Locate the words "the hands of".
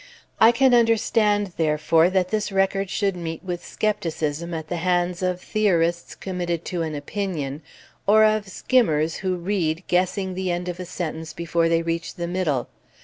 4.67-5.39